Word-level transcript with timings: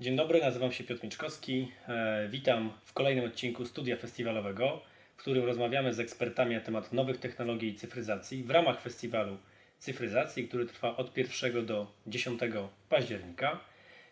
Dzień 0.00 0.16
dobry, 0.16 0.40
nazywam 0.40 0.72
się 0.72 0.84
Piotr 0.84 1.04
Miczkowski. 1.04 1.72
E, 1.88 2.28
Witam 2.28 2.72
w 2.84 2.92
kolejnym 2.92 3.24
odcinku 3.24 3.66
Studia 3.66 3.96
Festiwalowego, 3.96 4.80
w 5.16 5.20
którym 5.20 5.44
rozmawiamy 5.44 5.94
z 5.94 6.00
ekspertami 6.00 6.54
na 6.54 6.60
temat 6.60 6.92
nowych 6.92 7.18
technologii 7.18 7.68
i 7.68 7.74
cyfryzacji 7.74 8.44
w 8.44 8.50
ramach 8.50 8.80
festiwalu 8.80 9.38
cyfryzacji, 9.78 10.48
który 10.48 10.66
trwa 10.66 10.96
od 10.96 11.16
1 11.16 11.66
do 11.66 11.86
10 12.06 12.40
października. 12.88 13.60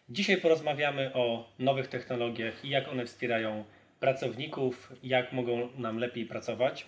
Dzisiaj 0.09 0.37
porozmawiamy 0.37 1.15
o 1.15 1.49
nowych 1.59 1.89
technologiach 1.89 2.65
i 2.65 2.69
jak 2.69 2.89
one 2.89 3.07
wspierają 3.07 3.65
pracowników, 4.01 4.93
jak 5.03 5.33
mogą 5.33 5.69
nam 5.79 5.99
lepiej 5.99 6.27
pracować. 6.27 6.87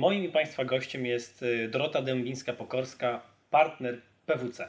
Moim 0.00 0.24
i 0.24 0.28
Państwa 0.28 0.64
gościem 0.64 1.06
jest 1.06 1.42
y, 1.42 1.68
Dorota 1.68 2.02
Dębińska-Pokorska, 2.02 3.18
partner 3.50 4.00
PWC. 4.26 4.68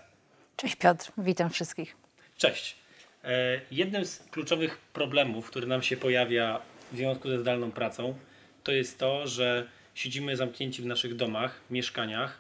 Cześć 0.58 0.76
Piotr, 0.76 1.12
witam 1.18 1.50
wszystkich. 1.50 1.96
Cześć. 2.38 2.76
E, 3.24 3.62
Jednym 3.72 4.06
z 4.06 4.20
kluczowych 4.32 4.78
problemów, 4.78 5.50
który 5.50 5.68
nam 5.68 5.82
się 5.82 5.98
pojawia 5.98 6.62
w 6.92 6.96
związku 6.98 7.30
ze 7.30 7.40
zdalną 7.40 7.72
pracą, 7.72 8.16
to 8.64 8.72
jest 8.72 9.00
to, 9.00 9.28
że 9.28 9.68
siedzimy 9.96 10.36
zamknięci 10.36 10.82
w 10.82 10.86
naszych 10.86 11.16
domach, 11.16 11.60
mieszkaniach. 11.70 12.40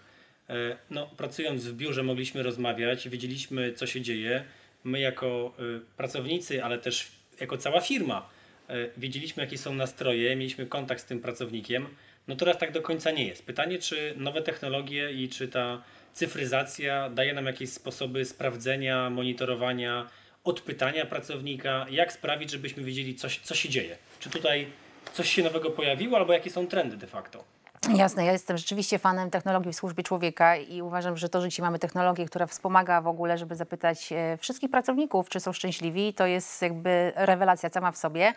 E, 0.49 0.53
No, 0.89 1.07
pracując 1.17 1.65
w 1.67 1.73
biurze 1.75 2.03
mogliśmy 2.03 2.43
rozmawiać, 2.43 3.09
wiedzieliśmy 3.09 3.73
co 3.73 3.87
się 3.87 4.01
dzieje. 4.01 4.43
My 4.83 4.99
jako 4.99 5.53
y, 5.59 5.81
pracownicy, 5.97 6.63
ale 6.63 6.77
też 6.77 7.11
jako 7.39 7.57
cała 7.57 7.81
firma 7.81 8.29
e, 8.69 8.73
wiedzieliśmy 8.97 9.43
jakie 9.43 9.57
są 9.57 9.73
nastroje, 9.75 10.35
mieliśmy 10.35 10.65
kontakt 10.65 11.01
z 11.01 11.05
tym 11.05 11.19
pracownikiem. 11.21 11.87
No 12.27 12.35
teraz 12.35 12.57
tak 12.57 12.71
do 12.71 12.81
końca 12.81 13.11
nie 13.11 13.27
jest. 13.27 13.45
Pytanie, 13.45 13.79
czy 13.79 14.13
nowe 14.17 14.41
technologie 14.41 15.11
i 15.11 15.29
czy 15.29 15.47
ta 15.47 15.83
cyfryzacja 16.13 17.09
daje 17.09 17.33
nam 17.33 17.45
jakieś 17.45 17.69
sposoby 17.69 18.25
sprawdzenia, 18.25 19.09
monitorowania, 19.09 20.09
odpytania 20.43 21.05
pracownika, 21.05 21.85
jak 21.89 22.13
sprawić, 22.13 22.51
żebyśmy 22.51 22.83
wiedzieli, 22.83 23.15
co, 23.15 23.27
co 23.43 23.55
się 23.55 23.69
dzieje. 23.69 23.97
Czy 24.19 24.29
tutaj 24.29 24.67
coś 25.13 25.33
się 25.33 25.43
nowego 25.43 25.69
pojawiło, 25.69 26.17
albo 26.17 26.33
jakie 26.33 26.49
są 26.49 26.67
trendy 26.67 26.97
de 26.97 27.07
facto. 27.07 27.43
Jasne, 27.89 28.25
ja 28.25 28.31
jestem 28.31 28.57
rzeczywiście 28.57 28.99
fanem 28.99 29.29
technologii 29.29 29.71
w 29.71 29.75
służbie 29.75 30.03
człowieka 30.03 30.55
i 30.55 30.81
uważam, 30.81 31.17
że 31.17 31.29
to, 31.29 31.41
że 31.41 31.49
dzisiaj 31.49 31.63
mamy 31.63 31.79
technologię, 31.79 32.25
która 32.25 32.47
wspomaga 32.47 33.01
w 33.01 33.07
ogóle, 33.07 33.37
żeby 33.37 33.55
zapytać 33.55 34.11
e, 34.11 34.37
wszystkich 34.37 34.71
pracowników, 34.71 35.29
czy 35.29 35.39
są 35.39 35.53
szczęśliwi, 35.53 36.13
to 36.13 36.25
jest 36.25 36.61
jakby 36.61 37.13
rewelacja 37.15 37.69
sama 37.69 37.91
w 37.91 37.97
sobie. 37.97 38.33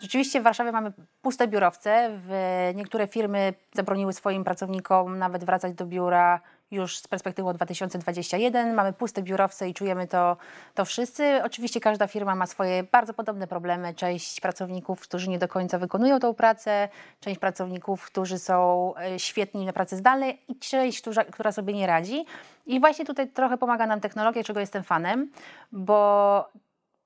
Rzeczywiście 0.00 0.40
w 0.40 0.44
Warszawie 0.44 0.72
mamy 0.72 0.92
puste 1.22 1.48
biurowce. 1.48 2.10
W, 2.12 2.32
niektóre 2.74 3.06
firmy 3.06 3.54
zabroniły 3.74 4.12
swoim 4.12 4.44
pracownikom 4.44 5.18
nawet 5.18 5.44
wracać 5.44 5.74
do 5.74 5.86
biura 5.86 6.40
już 6.70 6.98
z 6.98 7.08
perspektywą 7.08 7.52
2021. 7.52 8.74
Mamy 8.74 8.92
puste 8.92 9.22
biurowce 9.22 9.68
i 9.68 9.74
czujemy 9.74 10.06
to, 10.06 10.36
to 10.74 10.84
wszyscy. 10.84 11.40
Oczywiście 11.44 11.80
każda 11.80 12.06
firma 12.06 12.34
ma 12.34 12.46
swoje 12.46 12.82
bardzo 12.82 13.14
podobne 13.14 13.46
problemy. 13.46 13.94
Część 13.94 14.40
pracowników, 14.40 15.00
którzy 15.00 15.30
nie 15.30 15.38
do 15.38 15.48
końca 15.48 15.78
wykonują 15.78 16.20
tą 16.20 16.34
pracę, 16.34 16.88
część 17.20 17.40
pracowników, 17.40 18.06
którzy 18.06 18.38
są 18.38 18.92
e, 18.96 19.18
świetni 19.18 19.66
na 19.66 19.72
pracy 19.72 19.96
zdalnej 19.96 20.42
i 20.48 20.58
część, 20.58 21.00
która, 21.00 21.24
która 21.24 21.52
sobie 21.52 21.74
nie 21.74 21.86
radzi. 21.86 22.24
I 22.66 22.80
właśnie 22.80 23.04
tutaj 23.04 23.28
trochę 23.28 23.58
pomaga 23.58 23.86
nam 23.86 24.00
technologia, 24.00 24.44
czego 24.44 24.60
jestem 24.60 24.82
fanem, 24.82 25.30
bo 25.72 26.48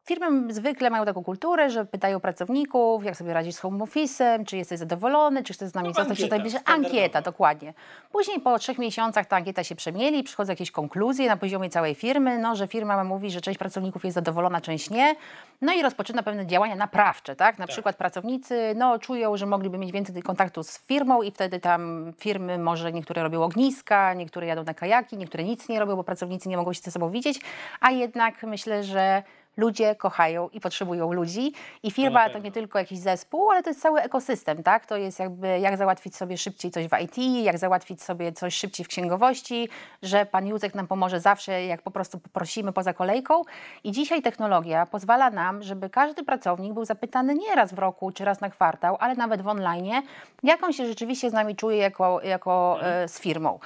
Firmy 0.04 0.54
zwykle 0.54 0.90
mają 0.90 1.04
taką 1.04 1.24
kulturę, 1.24 1.70
że 1.70 1.84
pytają 1.84 2.20
pracowników, 2.20 3.04
jak 3.04 3.16
sobie 3.16 3.34
radzisz 3.34 3.54
z 3.54 3.58
home 3.58 3.84
office'em, 3.84 4.44
czy 4.44 4.56
jesteś 4.56 4.78
zadowolony, 4.78 5.42
czy 5.42 5.52
chcesz 5.52 5.68
z 5.68 5.74
nami 5.74 5.88
No, 5.88 5.94
zostać 5.94 6.18
przez 6.18 6.62
ankieta, 6.64 7.22
dokładnie. 7.22 7.74
Później 8.12 8.40
po 8.40 8.58
trzech 8.58 8.78
miesiącach 8.78 9.26
ta 9.26 9.36
ankieta 9.36 9.64
się 9.64 9.74
przemieli, 9.74 10.22
przychodzą 10.22 10.52
jakieś 10.52 10.70
konkluzje 10.70 11.28
na 11.28 11.36
poziomie 11.36 11.70
całej 11.70 11.94
firmy, 11.94 12.38
no, 12.38 12.56
że 12.56 12.68
firma 12.68 13.04
mówi, 13.04 13.30
że 13.30 13.40
część 13.40 13.58
pracowników 13.58 14.04
jest 14.04 14.14
zadowolona, 14.14 14.60
część 14.60 14.90
nie. 14.90 15.16
No 15.60 15.72
i 15.72 15.82
rozpoczyna 15.82 16.22
pewne 16.22 16.46
działania 16.46 16.76
naprawcze, 16.76 17.36
tak? 17.36 17.58
Na 17.58 17.66
przykład 17.66 17.96
pracownicy 17.96 18.74
no, 18.76 18.98
czują, 18.98 19.36
że 19.36 19.46
mogliby 19.46 19.78
mieć 19.78 19.92
więcej 19.92 20.22
kontaktu 20.22 20.62
z 20.62 20.78
firmą 20.78 21.22
i 21.22 21.30
wtedy 21.30 21.60
tam 21.60 22.12
firmy 22.18 22.58
może 22.58 22.92
niektóre 22.92 23.22
robią 23.22 23.42
ogniska, 23.42 24.14
niektóre 24.14 24.46
jadą 24.46 24.64
na 24.64 24.74
kajaki, 24.74 25.16
niektóre 25.16 25.44
nic 25.44 25.68
nie 25.68 25.80
robią, 25.80 25.96
bo 25.96 26.04
pracownicy 26.04 26.48
nie 26.48 26.56
mogą 26.56 26.72
się 26.72 26.80
ze 26.80 26.90
sobą 26.90 27.10
widzieć, 27.10 27.40
a 27.80 27.90
jednak 27.90 28.42
myślę, 28.42 28.84
że 28.84 29.22
ludzie 29.56 29.94
kochają 29.94 30.48
i 30.48 30.60
potrzebują 30.60 31.12
ludzi 31.12 31.52
i 31.82 31.90
firma 31.90 32.20
to, 32.20 32.32
pewno. 32.32 32.44
nie 32.44 32.52
tylko 32.52 32.78
jakiś 32.78 32.98
zespół, 32.98 33.50
ale 33.50 33.62
to 33.62 33.70
jest 33.70 33.82
cały 33.82 34.00
ekosystem, 34.00 34.62
tak? 34.62 34.86
To 34.86 34.96
jest 34.96 35.18
jakby 35.18 35.58
jak 35.58 35.76
załatwić 35.76 36.16
sobie 36.16 36.38
szybciej 36.38 36.70
coś 36.70 36.88
w 36.88 37.00
IT, 37.02 37.44
jak 37.44 37.58
załatwić 37.58 38.02
sobie 38.02 38.32
coś 38.32 38.54
szybciej 38.54 38.86
w 38.86 38.88
księgowości, 38.88 39.68
że 40.02 40.26
pan 40.26 40.46
Józek 40.46 40.74
nam 40.74 40.86
pomoże 40.86 41.20
zawsze, 41.20 41.64
jak 41.64 41.82
po 41.82 41.90
prostu 41.90 42.18
poprosimy 42.18 42.72
poza 42.72 42.92
kolejką. 42.92 43.42
I 43.84 43.92
dzisiaj 43.92 44.22
technologia 44.22 44.86
pozwala 44.86 45.30
nam, 45.30 45.62
żeby 45.62 45.90
każdy 45.90 46.24
pracownik 46.24 46.72
był 46.72 46.84
zapytany 46.84 47.34
nie 47.34 47.54
raz 47.54 47.74
w 47.74 47.78
roku 47.78 48.12
czy 48.12 48.24
raz 48.24 48.40
na 48.40 48.50
kwartał, 48.50 48.96
ale 49.00 49.14
nawet 49.14 49.42
w 49.42 49.48
online, 49.48 50.02
jak 50.42 50.62
on 50.62 50.72
się 50.72 50.86
rzeczywiście 50.86 51.30
z 51.30 51.32
nami 51.32 51.56
czuje 51.56 51.76
jako, 51.76 52.20
jako 52.22 52.78
e, 52.82 53.08
z 53.08 53.20
firmą. 53.20 53.58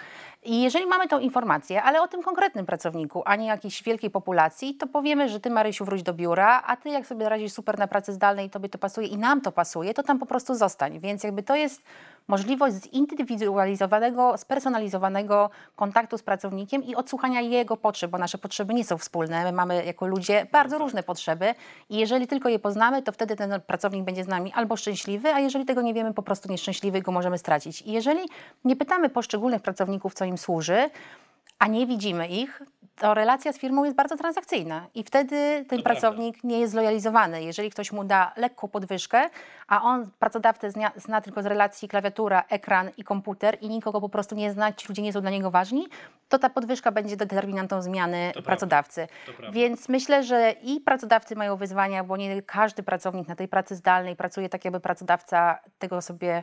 I 0.46 0.62
jeżeli 0.62 0.86
mamy 0.86 1.08
tą 1.08 1.18
informację, 1.18 1.82
ale 1.82 2.02
o 2.02 2.08
tym 2.08 2.22
konkretnym 2.22 2.66
pracowniku, 2.66 3.22
a 3.24 3.36
nie 3.36 3.46
jakiejś 3.46 3.82
wielkiej 3.82 4.10
populacji, 4.10 4.74
to 4.74 4.86
powiemy, 4.86 5.28
że 5.28 5.40
ty 5.40 5.50
Marysiu 5.50 5.84
wróć 5.84 6.02
do 6.02 6.14
biura, 6.14 6.62
a 6.66 6.76
ty 6.76 6.88
jak 6.88 7.06
sobie 7.06 7.28
radzisz 7.28 7.52
super 7.52 7.78
na 7.78 7.86
pracy 7.86 8.12
zdalnej, 8.12 8.50
tobie 8.50 8.68
to 8.68 8.78
pasuje 8.78 9.06
i 9.06 9.18
nam 9.18 9.40
to 9.40 9.52
pasuje, 9.52 9.94
to 9.94 10.02
tam 10.02 10.18
po 10.18 10.26
prostu 10.26 10.54
zostań. 10.54 11.00
Więc 11.00 11.24
jakby 11.24 11.42
to 11.42 11.54
jest 11.54 11.82
możliwość 12.28 12.76
zindywidualizowanego, 12.76 14.38
spersonalizowanego 14.38 15.50
kontaktu 15.76 16.18
z 16.18 16.22
pracownikiem 16.22 16.84
i 16.84 16.94
odsłuchania 16.94 17.40
jego 17.40 17.76
potrzeb, 17.76 18.10
bo 18.10 18.18
nasze 18.18 18.38
potrzeby 18.38 18.74
nie 18.74 18.84
są 18.84 18.98
wspólne. 18.98 19.44
My 19.44 19.52
mamy 19.52 19.84
jako 19.84 20.06
ludzie 20.06 20.46
bardzo 20.52 20.78
różne 20.78 21.02
potrzeby 21.02 21.54
i 21.90 21.96
jeżeli 21.96 22.26
tylko 22.26 22.48
je 22.48 22.58
poznamy, 22.58 23.02
to 23.02 23.12
wtedy 23.12 23.36
ten 23.36 23.60
pracownik 23.66 24.04
będzie 24.04 24.24
z 24.24 24.28
nami 24.28 24.52
albo 24.52 24.76
szczęśliwy, 24.76 25.34
a 25.34 25.40
jeżeli 25.40 25.64
tego 25.64 25.82
nie 25.82 25.94
wiemy, 25.94 26.14
po 26.14 26.22
prostu 26.22 26.48
nieszczęśliwy 26.50 27.02
go 27.02 27.12
możemy 27.12 27.38
stracić. 27.38 27.82
I 27.82 27.92
jeżeli 27.92 28.28
nie 28.64 28.76
pytamy 28.76 29.08
poszczególnych 29.08 29.62
pracowników, 29.62 30.14
co 30.14 30.24
im 30.24 30.38
służy, 30.38 30.90
a 31.58 31.66
nie 31.66 31.86
widzimy 31.86 32.28
ich, 32.28 32.62
to 32.96 33.14
relacja 33.14 33.52
z 33.52 33.58
firmą 33.58 33.84
jest 33.84 33.96
bardzo 33.96 34.16
transakcyjna 34.16 34.86
i 34.94 35.04
wtedy 35.04 35.64
ten 35.68 35.78
To 35.78 35.84
pracownik 35.84 36.44
nie 36.44 36.60
jest 36.60 36.72
zlojalizowany. 36.72 37.42
Jeżeli 37.42 37.70
ktoś 37.70 37.92
mu 37.92 38.04
da 38.04 38.32
lekką 38.36 38.68
podwyżkę, 38.68 39.30
a 39.68 39.82
on 39.82 40.10
pracodawcę 40.18 40.70
zna, 40.70 40.90
zna 40.96 41.20
tylko 41.20 41.42
z 41.42 41.46
relacji 41.46 41.88
klawiatura, 41.88 42.44
ekran 42.48 42.90
i 42.96 43.04
komputer 43.04 43.58
i 43.60 43.68
nikogo 43.68 44.00
po 44.00 44.08
prostu 44.08 44.34
nie 44.34 44.52
zna, 44.52 44.72
ci 44.72 44.88
ludzie 44.88 45.02
nie 45.02 45.12
są 45.12 45.20
dla 45.20 45.30
niego 45.30 45.50
ważni, 45.50 45.86
to 46.28 46.38
ta 46.38 46.50
podwyżka 46.50 46.92
będzie 46.92 47.16
determinantą 47.16 47.82
zmiany 47.82 48.30
prawda. 48.32 48.50
pracodawcy. 48.50 49.08
To 49.26 49.32
prawda. 49.32 49.52
Więc 49.52 49.88
myślę, 49.88 50.24
że 50.24 50.54
i 50.62 50.80
pracodawcy 50.80 51.36
mają 51.36 51.56
wyzwania, 51.56 52.04
bo 52.04 52.16
nie 52.16 52.42
każdy 52.42 52.82
pracownik 52.82 53.28
na 53.28 53.36
tej 53.36 53.48
pracy 53.48 53.74
zdalnej 53.74 54.16
pracuje 54.16 54.48
tak, 54.48 54.64
jakby 54.64 54.80
pracodawca 54.80 55.58
tego 55.78 56.02
sobie 56.02 56.42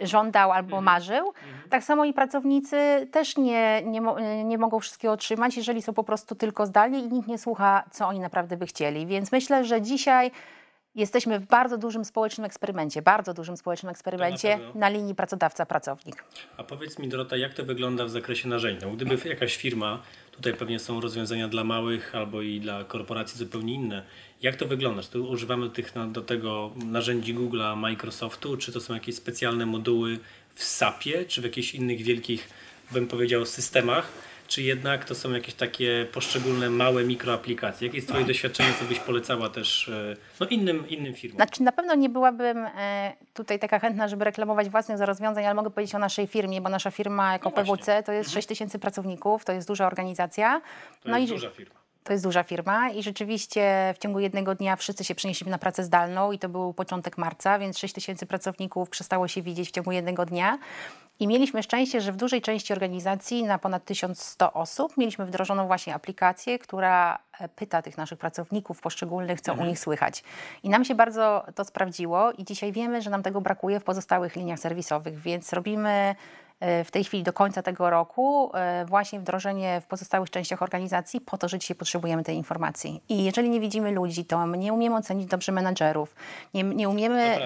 żądał 0.00 0.52
albo 0.52 0.66
Mhm. 0.76 0.84
marzył. 0.84 1.32
Tak 1.70 1.84
samo 1.84 2.04
i 2.04 2.12
pracownicy 2.12 3.08
też 3.12 3.36
nie, 3.36 3.82
nie, 3.86 4.00
y, 4.40 4.44
nie 4.44 4.58
mogą 4.58 4.80
wszystkiego 4.80 5.14
otrzymać, 5.14 5.56
jeżeli 5.56 5.82
są 5.82 5.94
po 5.94 6.04
prostu 6.04 6.34
tylko 6.34 6.66
zdalnie 6.66 6.98
i 7.00 7.08
nikt 7.08 7.28
nie 7.28 7.38
słucha, 7.38 7.84
co 7.90 8.06
oni 8.08 8.20
naprawdę 8.20 8.56
by 8.56 8.66
chcieli. 8.66 9.06
Więc 9.06 9.32
myślę, 9.32 9.64
że 9.64 9.82
dzisiaj 9.82 10.30
jesteśmy 10.94 11.38
w 11.38 11.46
bardzo 11.46 11.78
dużym 11.78 12.04
społecznym 12.04 12.44
eksperymencie, 12.44 13.02
bardzo 13.02 13.34
dużym 13.34 13.56
społecznym 13.56 13.90
eksperymencie 13.90 14.56
pewno. 14.58 14.72
na 14.80 14.88
linii 14.88 15.14
pracodawca-pracownik. 15.14 16.24
A 16.56 16.64
powiedz 16.64 16.98
mi, 16.98 17.08
Dorota, 17.08 17.36
jak 17.36 17.54
to 17.54 17.64
wygląda 17.64 18.04
w 18.04 18.10
zakresie 18.10 18.48
narzędzi? 18.48 18.86
No, 18.86 18.92
gdyby 18.92 19.18
jakaś 19.28 19.56
firma, 19.56 20.02
tutaj 20.38 20.54
pewnie 20.54 20.78
są 20.78 21.00
rozwiązania 21.00 21.48
dla 21.48 21.64
małych 21.64 22.14
albo 22.14 22.42
i 22.42 22.60
dla 22.60 22.84
korporacji 22.84 23.38
zupełnie 23.38 23.74
inne. 23.74 24.02
Jak 24.42 24.56
to 24.56 24.66
wygląda? 24.66 25.02
Czy 25.02 25.10
tu 25.10 25.28
używamy 25.28 25.70
tych 25.70 25.92
do 26.12 26.22
tego 26.22 26.72
narzędzi 26.84 27.34
Google'a, 27.34 27.76
Microsoftu, 27.76 28.56
czy 28.56 28.72
to 28.72 28.80
są 28.80 28.94
jakieś 28.94 29.14
specjalne 29.14 29.66
moduły 29.66 30.18
w 30.54 30.64
SAP-ie, 30.64 31.24
czy 31.24 31.40
w 31.40 31.44
jakichś 31.44 31.74
innych 31.74 32.02
wielkich, 32.02 32.48
bym 32.90 33.06
powiedział, 33.06 33.46
systemach? 33.46 34.12
Czy 34.48 34.62
jednak 34.62 35.04
to 35.04 35.14
są 35.14 35.32
jakieś 35.32 35.54
takie 35.54 36.06
poszczególne 36.12 36.70
małe 36.70 37.04
mikroaplikacje? 37.04 37.86
Jakie 37.86 37.98
jest 37.98 38.08
Twoje 38.08 38.24
doświadczenie, 38.24 38.68
co 38.80 38.84
byś 38.84 38.98
polecała 38.98 39.48
też 39.48 39.88
e, 39.88 40.16
no, 40.40 40.46
innym, 40.46 40.88
innym 40.88 41.14
firmom? 41.14 41.36
Znaczy 41.36 41.62
na 41.62 41.72
pewno 41.72 41.94
nie 41.94 42.08
byłabym 42.08 42.58
e, 42.58 43.12
tutaj 43.34 43.58
taka 43.58 43.78
chętna, 43.78 44.08
żeby 44.08 44.24
reklamować 44.24 44.68
własnych 44.68 45.00
rozwiązań, 45.00 45.44
ale 45.44 45.54
mogę 45.54 45.70
powiedzieć 45.70 45.94
o 45.94 45.98
naszej 45.98 46.26
firmie, 46.26 46.60
bo 46.60 46.68
nasza 46.68 46.90
firma 46.90 47.32
jako 47.32 47.52
No. 47.56 47.64
PWC 47.64 48.02
to 48.02 48.12
jest 48.12 48.30
6 48.30 48.48
tysięcy 48.48 48.78
pracowników, 48.78 49.44
to 49.44 49.52
jest 49.52 49.68
duża 49.68 49.86
organizacja. 49.86 50.60
To 51.02 51.08
no 51.08 51.18
jest 51.18 51.30
i 51.32 51.34
duża 51.34 51.50
firma. 51.50 51.74
to 52.04 52.12
jest 52.12 52.24
duża 52.24 52.42
firma 52.42 52.90
i 52.90 53.02
rzeczywiście 53.02 53.94
w 53.96 53.98
ciągu 53.98 54.20
jednego 54.20 54.54
dnia 54.54 54.76
wszyscy 54.76 55.04
się 55.04 55.14
przenieśli 55.14 55.50
na 55.50 55.58
pracę 55.58 55.84
zdalną 55.84 56.32
i 56.32 56.38
to 56.38 56.48
był 56.48 56.72
początek 56.74 57.18
marca, 57.18 57.58
więc 57.58 57.78
6 57.78 57.94
tysięcy 57.94 58.26
pracowników 58.26 58.90
przestało 58.90 59.28
się 59.28 59.42
widzieć 59.42 59.68
w 59.68 59.72
ciągu 59.72 59.92
jednego 59.92 60.26
dnia. 60.26 60.58
I 61.20 61.26
mieliśmy 61.26 61.62
szczęście, 61.62 62.00
że 62.00 62.12
w 62.12 62.16
dużej 62.16 62.42
części 62.42 62.72
organizacji 62.72 63.44
na 63.44 63.58
ponad 63.58 63.84
1100 63.84 64.52
osób 64.52 64.96
mieliśmy 64.96 65.26
wdrożoną 65.26 65.66
właśnie 65.66 65.94
aplikację, 65.94 66.58
która 66.58 67.18
e, 67.40 67.48
pyta 67.48 67.82
tych 67.82 67.96
naszych 67.98 68.18
pracowników 68.18 68.80
poszczególnych, 68.80 69.40
co 69.40 69.54
u 69.54 69.64
nich 69.64 69.78
słychać. 69.78 70.24
I 70.62 70.68
nam 70.68 70.84
się 70.84 70.94
bardzo 70.94 71.44
to 71.54 71.64
sprawdziło 71.64 72.32
i 72.32 72.44
dzisiaj 72.44 72.72
wiemy, 72.72 73.02
że 73.02 73.10
nam 73.10 73.22
tego 73.22 73.40
brakuje 73.40 73.80
w 73.80 73.84
pozostałych 73.84 74.36
liniach 74.36 74.58
serwisowych, 74.58 75.18
więc 75.18 75.52
robimy 75.52 76.14
e, 76.60 76.84
w 76.84 76.90
tej 76.90 77.04
chwili 77.04 77.22
do 77.22 77.32
końca 77.32 77.62
tego 77.62 77.90
roku 77.90 78.50
e, 78.54 78.84
właśnie 78.84 79.20
wdrożenie 79.20 79.80
w 79.80 79.86
pozostałych 79.86 80.30
częściach 80.30 80.62
organizacji 80.62 81.20
po 81.20 81.38
to, 81.38 81.48
że 81.48 81.58
dzisiaj 81.58 81.76
potrzebujemy 81.76 82.24
tej 82.24 82.36
informacji. 82.36 83.02
I 83.08 83.24
jeżeli 83.24 83.50
nie 83.50 83.60
widzimy 83.60 83.90
ludzi, 83.90 84.24
to 84.24 84.46
nie 84.46 84.72
umiemy 84.72 84.96
ocenić 84.96 85.26
dobrze 85.26 85.52
menadżerów, 85.52 86.14
nie, 86.54 86.62
nie 86.62 86.88
umiemy. 86.88 87.38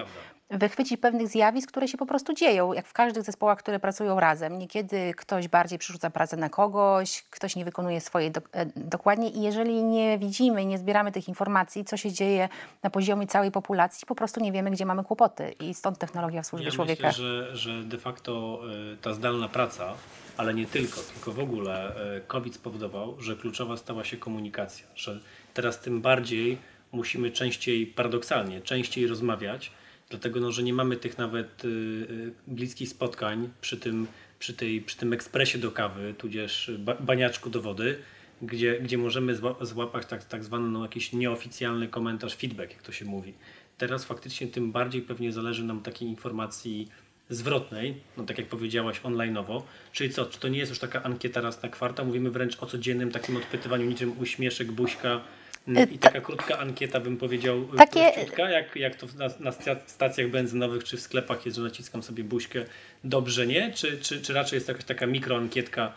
Wychwycić 0.53 1.01
pewnych 1.01 1.29
zjawisk, 1.29 1.71
które 1.71 1.89
się 1.89 1.99
po 1.99 2.07
prostu 2.07 2.33
dzieją, 2.33 2.73
jak 2.73 2.87
w 2.87 2.93
każdych 2.93 3.23
zespołach, 3.23 3.59
które 3.59 3.81
pracują 3.81 4.21
razem. 4.21 4.59
Niekiedy 4.59 5.15
ktoś 5.17 5.49
bardziej 5.49 5.79
przerzuca 5.79 6.11
pracę 6.11 6.37
na 6.37 6.49
kogoś, 6.49 7.25
ktoś 7.31 7.57
nie 7.57 7.65
wykonuje 7.65 8.01
swojej 8.01 8.31
do, 8.31 8.41
e, 8.53 8.67
dokładnie 8.77 9.29
i 9.31 9.43
jeżeli 9.43 9.85
nie 9.85 10.19
widzimy 10.19 10.65
nie 10.67 10.79
zbieramy 10.79 11.13
tych 11.13 11.29
informacji, 11.29 11.85
co 11.85 11.97
się 11.97 12.13
dzieje 12.13 12.49
na 12.83 12.91
poziomie 12.91 13.27
całej 13.27 13.51
populacji, 13.51 14.07
po 14.07 14.15
prostu 14.15 14.41
nie 14.41 14.53
wiemy, 14.53 14.71
gdzie 14.71 14.87
mamy 14.87 15.05
kłopoty 15.05 15.55
i 15.61 15.75
stąd 15.75 15.99
technologia 15.99 16.43
w 16.43 16.47
służbie 16.47 16.67
Ja 16.67 16.73
człowieka. 16.73 17.07
myślę, 17.07 17.25
że, 17.25 17.57
że 17.57 17.85
de 17.85 17.99
facto 17.99 18.61
y, 18.93 18.97
ta 18.97 19.13
zdalna 19.13 19.49
praca, 19.49 19.95
ale 20.37 20.55
nie 20.55 20.67
tylko, 20.67 21.01
tylko 21.15 21.33
w 21.33 21.39
ogóle 21.39 21.97
y, 22.17 22.21
COVID 22.27 22.55
spowodował, 22.55 23.21
że 23.21 23.37
kluczowa 23.37 23.77
stała 23.77 24.05
się 24.05 24.17
komunikacja, 24.17 24.87
że 24.95 25.21
teraz 25.55 25.81
tym 25.81 26.01
bardziej 26.01 26.59
musimy 26.93 27.31
częściej, 27.31 27.87
paradoksalnie, 27.87 28.61
częściej 28.61 29.07
rozmawiać, 29.07 29.73
dlatego 30.13 30.41
no, 30.41 30.53
że 30.53 30.63
nie 30.63 30.73
mamy 30.73 30.97
tych 30.97 31.19
nawet 31.19 31.65
y, 31.65 31.69
y, 31.69 32.33
bliskich 32.47 32.89
spotkań 32.89 33.51
przy 33.61 33.77
tym, 33.77 34.07
przy, 34.39 34.55
tej, 34.55 34.81
przy 34.81 34.97
tym 34.97 35.13
ekspresie 35.13 35.59
do 35.59 35.71
kawy, 35.71 36.15
tudzież 36.19 36.71
ba, 36.79 36.95
baniaczku 36.95 37.51
do 37.51 37.63
wody, 37.63 37.99
gdzie, 38.43 38.81
gdzie 38.81 38.99
możemy 38.99 39.35
zła- 39.35 39.67
złapać 39.67 40.07
tak, 40.07 40.25
tak 40.25 40.45
zwany 40.45 40.69
no, 40.69 40.83
jakiś 40.83 41.13
nieoficjalny 41.13 41.89
komentarz, 41.89 42.37
feedback, 42.37 42.71
jak 42.73 42.83
to 42.83 42.93
się 42.93 43.05
mówi. 43.05 43.35
Teraz 43.79 44.05
faktycznie 44.05 44.47
tym 44.47 44.73
bardziej 44.73 45.03
pewnie 45.03 45.33
zależy 45.33 45.65
nam 45.65 45.83
takiej 45.83 46.09
informacji 46.09 46.89
zwrotnej, 47.31 47.95
no 48.17 48.25
tak 48.25 48.39
jak 48.39 48.49
powiedziałaś, 48.49 49.01
online'owo. 49.01 49.63
Czyli 49.93 50.11
co, 50.11 50.27
czy 50.27 50.41
to 50.41 50.49
nie 50.49 50.59
jest 50.59 50.71
już 50.71 50.79
taka 50.79 51.03
ankieta 51.03 51.41
raz 51.41 51.63
na 51.63 51.69
kwartał? 51.69 52.07
Mówimy 52.07 52.31
wręcz 52.31 52.63
o 52.63 52.67
codziennym 52.67 53.11
takim 53.11 53.37
odpytywaniu, 53.37 53.87
niczym 53.87 54.19
uśmieszek, 54.21 54.73
buźka. 54.73 55.21
E, 55.69 55.83
I 55.85 55.99
taka 55.99 56.21
krótka 56.21 56.59
ankieta, 56.59 57.01
bym 57.01 57.17
powiedział, 57.17 57.69
Takie- 57.77 58.13
prościutka, 58.13 58.51
jak, 58.51 58.77
jak 58.77 58.95
to 58.97 59.07
na, 59.19 59.29
na 59.41 59.53
sta- 59.53 59.77
stacjach 59.87 60.31
benzynowych 60.31 60.85
czy 60.85 60.97
w 60.97 61.01
sklepach 61.01 61.47
jest, 61.47 61.57
że 61.57 61.63
naciskam 61.63 62.03
sobie 62.03 62.25
buźkę, 62.25 62.65
dobrze, 63.05 63.47
nie? 63.47 63.73
Czy, 63.73 63.99
czy, 63.99 64.21
czy 64.21 64.33
raczej 64.33 64.57
jest 64.57 64.69
jakaś 64.69 64.85
taka 64.85 65.07
mikroankietka, 65.07 65.93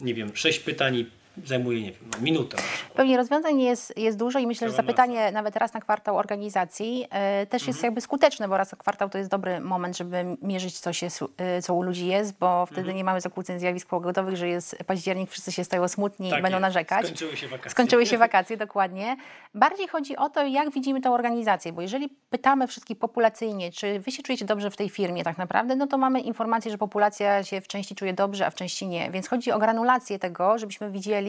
nie 0.00 0.14
wiem, 0.14 0.30
sześć 0.36 0.58
pytań 0.58 0.96
i 0.96 1.06
zajmuje, 1.44 1.80
nie 1.82 1.92
wiem, 1.92 2.00
no, 2.12 2.18
minutę. 2.20 2.56
Pewnie 2.94 3.16
rozwiązań 3.16 3.60
jest, 3.60 3.98
jest 3.98 4.18
dużo 4.18 4.38
i 4.38 4.46
myślę, 4.46 4.68
że 4.68 4.74
zapytanie 4.74 5.32
nawet 5.32 5.56
raz 5.56 5.74
na 5.74 5.80
kwartał 5.80 6.16
organizacji 6.16 7.06
e, 7.10 7.46
też 7.46 7.66
jest 7.66 7.82
jakby 7.82 8.00
skuteczne, 8.00 8.48
bo 8.48 8.56
raz 8.56 8.72
na 8.72 8.78
kwartał 8.78 9.08
to 9.08 9.18
jest 9.18 9.30
dobry 9.30 9.60
moment, 9.60 9.96
żeby 9.96 10.36
mierzyć, 10.42 10.80
co, 10.80 10.92
się, 10.92 11.08
e, 11.36 11.62
co 11.62 11.74
u 11.74 11.82
ludzi 11.82 12.06
jest, 12.06 12.38
bo 12.38 12.66
wtedy 12.66 12.94
nie 12.94 13.04
mamy 13.04 13.20
zakłóceń 13.20 13.58
zjawisk 13.58 13.88
pogodowych, 13.88 14.36
że 14.36 14.48
jest 14.48 14.76
październik, 14.86 15.30
wszyscy 15.30 15.52
się 15.52 15.64
stają 15.64 15.88
smutni 15.88 16.28
i 16.28 16.30
Tak 16.30 16.42
będą 16.42 16.56
jest. 16.56 16.62
narzekać. 16.62 17.04
Skończyły 17.04 17.36
się 17.36 17.48
wakacje. 17.48 17.70
Skończyły 17.70 18.06
się 18.06 18.18
wakacje, 18.28 18.56
dokładnie. 18.56 19.16
Bardziej 19.54 19.88
chodzi 19.88 20.16
o 20.16 20.28
to, 20.28 20.46
jak 20.46 20.70
widzimy 20.70 21.00
tę 21.00 21.10
organizację, 21.10 21.72
bo 21.72 21.82
jeżeli 21.82 22.08
pytamy 22.30 22.66
wszystkich 22.66 22.98
populacyjnie, 22.98 23.72
czy 23.72 24.00
wy 24.00 24.10
się 24.10 24.22
czujecie 24.22 24.44
dobrze 24.44 24.70
w 24.70 24.76
tej 24.76 24.88
firmie 24.88 25.24
tak 25.24 25.38
naprawdę, 25.38 25.76
no 25.76 25.86
to 25.86 25.98
mamy 25.98 26.20
informację, 26.20 26.70
że 26.70 26.78
populacja 26.78 27.44
się 27.44 27.60
w 27.60 27.68
części 27.68 27.94
czuje 27.94 28.12
dobrze, 28.12 28.46
a 28.46 28.50
w 28.50 28.54
części 28.54 28.86
nie. 28.86 29.10
Więc 29.10 29.28
chodzi 29.28 29.52
o 29.52 29.58
granulację 29.58 30.18
tego, 30.18 30.58
żebyśmy 30.58 30.90
widzieli 30.90 31.19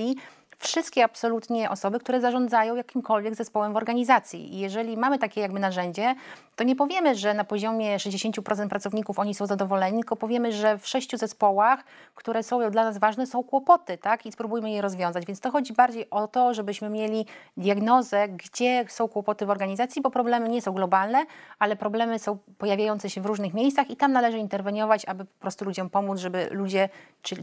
wszystkie 0.62 1.04
absolutnie 1.04 1.70
osoby, 1.70 2.00
które 2.00 2.22
zarządzają 2.22 2.76
jakimkolwiek 2.76 3.36
zespołem 3.36 3.74
w 3.74 3.76
organizacji. 3.78 4.56
I 4.56 4.60
jeżeli 4.60 4.98
mamy 4.98 5.20
takie 5.20 5.42
jakby 5.42 5.60
narzędzie, 5.60 6.16
to 6.56 6.64
nie 6.64 6.76
powiemy, 6.76 7.16
że 7.16 7.34
na 7.34 7.44
poziomie 7.44 7.98
60% 7.98 8.68
pracowników 8.68 9.20
oni 9.20 9.36
są 9.36 9.46
zadowoleni, 9.46 10.00
tylko 10.00 10.16
powiemy, 10.16 10.52
że 10.52 10.78
w 10.78 10.88
sześciu 10.88 11.18
zespołach, 11.18 11.84
które 12.16 12.44
są 12.44 12.72
dla 12.72 12.84
nas 12.84 12.98
ważne, 12.98 13.28
są 13.28 13.44
kłopoty, 13.44 13.98
tak? 13.98 14.26
I 14.26 14.32
spróbujmy 14.32 14.72
je 14.72 14.82
rozwiązać. 14.82 15.26
Więc 15.26 15.40
to 15.40 15.52
chodzi 15.52 15.74
bardziej 15.74 16.10
o 16.10 16.28
to, 16.28 16.54
żebyśmy 16.54 16.90
mieli 16.90 17.26
diagnozę, 17.58 18.28
gdzie 18.30 18.86
są 18.88 19.08
kłopoty 19.08 19.46
w 19.46 19.50
organizacji, 19.50 20.02
bo 20.02 20.12
problemy 20.12 20.50
nie 20.50 20.62
są 20.62 20.72
globalne, 20.72 21.26
ale 21.60 21.76
problemy 21.76 22.20
są 22.20 22.38
pojawiające 22.58 23.10
się 23.10 23.22
w 23.22 23.26
różnych 23.26 23.54
miejscach 23.54 23.90
i 23.90 23.96
tam 23.96 24.12
należy 24.12 24.38
interweniować, 24.38 25.06
aby 25.06 25.26
po 25.26 25.40
prostu 25.40 25.66
ludziom 25.66 25.90
pomóc, 25.90 26.20
żeby 26.20 26.48
ludzie 26.52 26.90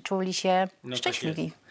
czuli 0.03 0.35
się 0.35 0.69
No 0.85 0.91
tak 0.91 0.99
szczęśliwi. 0.99 1.44
jest. 1.44 1.69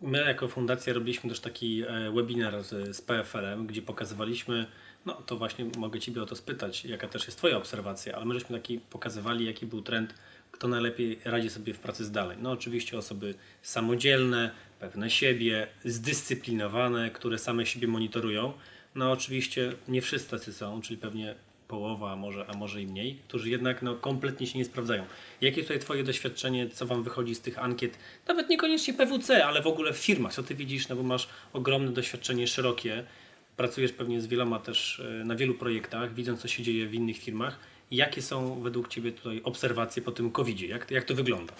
My 0.00 0.18
jako 0.18 0.48
fundacja 0.48 0.92
robiliśmy 0.92 1.30
też 1.30 1.40
taki 1.40 1.82
e, 1.82 2.10
webinar 2.10 2.64
z, 2.64 2.96
z 2.96 3.02
PFR-em, 3.02 3.66
gdzie 3.66 3.82
pokazywaliśmy, 3.82 4.66
no 5.06 5.14
to 5.14 5.36
właśnie 5.36 5.64
mogę 5.78 6.00
Ciebie 6.00 6.22
o 6.22 6.26
to 6.26 6.36
spytać, 6.36 6.84
jaka 6.84 7.08
też 7.08 7.26
jest 7.26 7.38
Twoja 7.38 7.56
obserwacja, 7.56 8.16
ale 8.16 8.24
my 8.24 8.34
żeśmy 8.34 8.58
taki 8.58 8.78
pokazywali, 8.78 9.46
jaki 9.46 9.66
był 9.66 9.82
trend, 9.82 10.14
kto 10.50 10.68
najlepiej 10.68 11.18
radzi 11.24 11.50
sobie 11.50 11.74
w 11.74 11.78
pracy 11.78 12.04
zdalnej. 12.04 12.36
No 12.40 12.50
oczywiście 12.50 12.98
osoby 12.98 13.34
samodzielne, 13.62 14.50
pewne 14.80 15.10
siebie, 15.10 15.66
zdyscyplinowane, 15.84 17.10
które 17.10 17.38
same 17.38 17.66
siebie 17.66 17.88
monitorują. 17.88 18.52
No 18.94 19.12
oczywiście 19.12 19.72
nie 19.88 20.02
wszyscy 20.02 20.52
są, 20.52 20.80
czyli 20.80 20.98
pewnie 20.98 21.34
połowa, 21.68 22.12
a 22.12 22.16
może, 22.16 22.46
a 22.48 22.56
może 22.56 22.82
i 22.82 22.86
mniej, 22.86 23.18
którzy 23.28 23.50
jednak 23.50 23.82
no, 23.82 23.94
kompletnie 23.94 24.46
się 24.46 24.58
nie 24.58 24.64
sprawdzają. 24.64 25.04
Jakie 25.40 25.62
tutaj 25.62 25.78
Twoje 25.78 26.04
doświadczenie, 26.04 26.68
co 26.68 26.86
Wam 26.86 27.02
wychodzi 27.02 27.34
z 27.34 27.40
tych 27.40 27.58
ankiet, 27.58 27.98
nawet 28.28 28.48
niekoniecznie 28.48 28.94
PWC, 28.94 29.46
ale 29.46 29.62
w 29.62 29.66
ogóle 29.66 29.92
w 29.92 29.98
firmach, 29.98 30.34
co 30.34 30.42
Ty 30.42 30.54
widzisz, 30.54 30.88
no 30.88 30.96
bo 30.96 31.02
masz 31.02 31.28
ogromne 31.52 31.92
doświadczenie, 31.92 32.46
szerokie, 32.46 33.04
pracujesz 33.56 33.92
pewnie 33.92 34.20
z 34.20 34.26
wieloma 34.26 34.58
też 34.58 35.00
e, 35.00 35.24
na 35.24 35.36
wielu 35.36 35.54
projektach, 35.54 36.14
widząc 36.14 36.40
co 36.40 36.48
się 36.48 36.62
dzieje 36.62 36.86
w 36.86 36.94
innych 36.94 37.18
firmach. 37.18 37.58
Jakie 37.90 38.22
są 38.22 38.60
według 38.60 38.88
Ciebie 38.88 39.12
tutaj 39.12 39.40
obserwacje 39.44 40.02
po 40.02 40.12
tym 40.12 40.30
COVID-zie? 40.30 40.66
Jak, 40.66 40.90
jak 40.90 41.04
to 41.04 41.14
wygląda? 41.14 41.52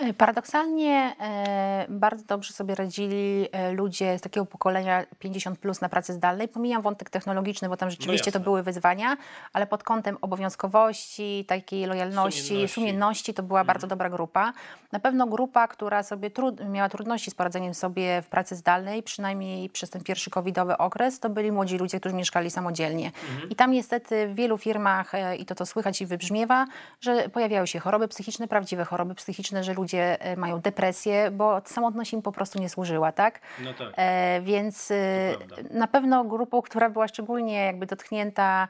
E, 0.00 0.14
Paradoksalnie 0.14 1.16
e, 1.20 1.86
bardzo 1.88 2.24
dobrze 2.24 2.52
sobie 2.52 2.74
radzili 2.74 3.48
e, 3.52 3.72
ludzie 3.72 4.18
z 4.18 4.22
takiego 4.22 4.46
pokolenia 4.46 5.06
50 5.18 5.58
plus 5.58 5.80
na 5.80 5.88
pracy 5.88 6.12
zdalnej. 6.12 6.48
Pomijam 6.48 6.82
wątek 6.82 7.10
technologiczny, 7.10 7.68
bo 7.68 7.76
tam 7.76 7.90
rzeczywiście 7.90 8.32
to 8.32 8.38
jasne. 8.38 8.44
były 8.44 8.62
wyzwania, 8.62 9.16
ale 9.52 9.66
pod 9.66 9.82
kątem 9.82 10.18
obowiązkowości, 10.20 11.44
takiej 11.48 11.86
lojalności, 11.86 12.42
Sumienności. 12.42 12.74
sumienności, 12.74 13.34
to 13.34 13.42
była 13.42 13.64
bardzo 13.64 13.86
dobra 13.86 14.10
grupa. 14.10 14.52
Na 14.92 15.00
pewno 15.00 15.26
grupa, 15.26 15.68
która 15.68 16.02
sobie 16.02 16.30
trud, 16.30 16.68
miała 16.68 16.88
trudności 16.88 17.30
z 17.30 17.34
poradzeniem 17.34 17.74
sobie 17.74 18.22
w 18.22 18.28
pracy 18.28 18.56
zdalnej, 18.56 19.02
przynajmniej 19.02 19.70
przez 19.70 19.90
ten 19.90 20.02
pierwszy 20.02 20.30
covidowy 20.30 20.78
okres, 20.78 21.20
to 21.20 21.30
byli 21.30 21.52
młodzi 21.52 21.78
ludzie, 21.78 22.00
którzy 22.00 22.14
mieszkali 22.14 22.50
samodzielnie. 22.50 23.12
I 23.50 23.56
tam 23.56 23.70
niestety 23.70 24.28
w 24.28 24.34
wielu 24.34 24.58
firmach, 24.58 25.12
i 25.38 25.46
to 25.46 25.54
to 25.54 25.66
słychać 25.66 26.00
i 26.00 26.06
wybrzmiewa, 26.06 26.66
że 27.00 27.28
pojawiały 27.28 27.66
się 27.66 27.78
choroby 27.78 28.08
psychiczne, 28.08 28.48
prawdziwe 28.48 28.84
choroby 28.84 29.14
psychiczne, 29.14 29.64
że 29.64 29.74
ludzie 29.74 29.85
e, 29.94 30.36
mają 30.36 30.60
depresję, 30.60 31.30
bo 31.30 31.60
samotność 31.64 32.12
im 32.12 32.22
po 32.22 32.32
prostu 32.32 32.58
nie 32.58 32.68
służyła, 32.68 33.12
tak? 33.12 33.40
No 33.64 33.74
tak. 33.74 33.92
E, 33.96 34.40
więc 34.42 34.90
e, 34.90 35.34
na 35.70 35.86
pewno 35.86 36.24
grupą, 36.24 36.62
która 36.62 36.90
była 36.90 37.08
szczególnie 37.08 37.64
jakby 37.64 37.86
dotknięta, 37.86 38.68